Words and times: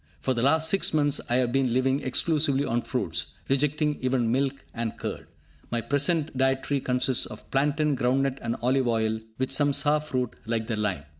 For 0.19 0.33
the 0.33 0.41
last 0.41 0.67
six 0.67 0.95
months 0.95 1.21
I 1.29 1.35
have 1.35 1.51
been 1.51 1.71
living 1.73 2.01
exclusively 2.01 2.65
on 2.65 2.81
fruits 2.81 3.33
rejecting 3.47 3.99
even 4.01 4.31
milk 4.31 4.65
and 4.73 4.97
curd. 4.97 5.27
My 5.69 5.79
present 5.79 6.35
dietary 6.35 6.79
consists 6.79 7.27
of 7.27 7.51
plantain, 7.51 7.95
groundnut 7.95 8.39
and 8.41 8.55
olive 8.63 8.87
oil, 8.87 9.19
with 9.37 9.51
some 9.51 9.73
sour 9.73 9.99
fruit 9.99 10.35
like 10.47 10.65
the 10.65 10.75
lime. 10.75 11.03